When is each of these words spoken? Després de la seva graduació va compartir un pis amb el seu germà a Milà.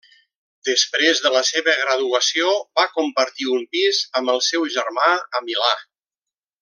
Després 0.67 1.19
de 1.25 1.31
la 1.35 1.41
seva 1.49 1.75
graduació 1.81 2.55
va 2.81 2.87
compartir 2.95 3.47
un 3.59 3.69
pis 3.77 4.01
amb 4.21 4.35
el 4.35 4.43
seu 4.47 4.67
germà 4.79 5.13
a 5.41 5.45
Milà. 5.51 5.71